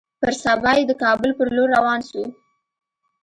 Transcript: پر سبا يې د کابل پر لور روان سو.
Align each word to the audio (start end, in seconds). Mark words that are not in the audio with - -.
پر 0.21 0.31
سبا 0.43 0.71
يې 0.77 0.83
د 0.87 0.91
کابل 1.03 1.29
پر 1.37 1.47
لور 1.55 1.69
روان 1.77 1.99
سو. 2.09 2.23